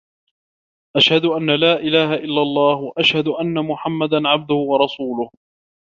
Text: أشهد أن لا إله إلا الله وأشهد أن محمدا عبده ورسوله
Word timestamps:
أشهد 0.95 1.25
أن 1.25 1.45
لا 1.59 1.79
إله 1.79 2.13
إلا 2.13 2.41
الله 2.41 2.75
وأشهد 2.75 3.27
أن 3.27 3.65
محمدا 3.65 4.27
عبده 4.27 4.55
ورسوله 4.55 5.29